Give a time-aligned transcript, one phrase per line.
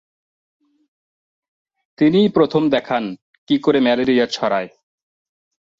[1.97, 3.03] তিনিই প্রথম দেখান
[3.49, 4.69] কি করে ম্যালেরিয়া ছড়ায়।